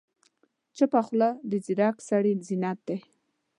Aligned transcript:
چپه 0.77 1.01
خوله، 1.05 1.29
د 1.49 1.51
ځیرک 1.65 1.97
سړي 2.09 2.31
زینت 2.47 2.79
دی. 2.87 2.97